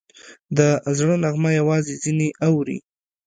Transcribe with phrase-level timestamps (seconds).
[0.57, 0.59] د
[0.97, 2.77] زړه نغمه یوازې ځینې اوري